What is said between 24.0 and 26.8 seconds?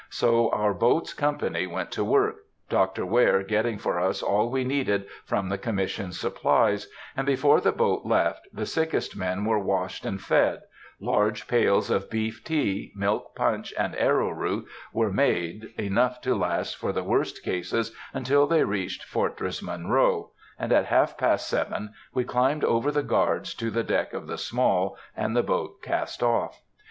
of the Small, and the boat cast off.